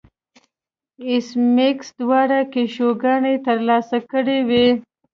ایس 1.07 1.27
میکس 1.55 1.87
دواړه 2.01 2.39
کشوګانې 2.53 3.35
ترلاسه 3.47 3.97
کړې 4.11 4.39
وې 4.47 4.67